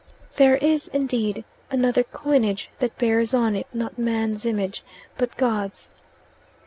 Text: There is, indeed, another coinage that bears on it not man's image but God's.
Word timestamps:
There 0.37 0.55
is, 0.57 0.87
indeed, 0.87 1.45
another 1.69 2.01
coinage 2.03 2.71
that 2.79 2.97
bears 2.97 3.35
on 3.35 3.55
it 3.55 3.67
not 3.71 3.99
man's 3.99 4.47
image 4.47 4.81
but 5.15 5.37
God's. 5.37 5.91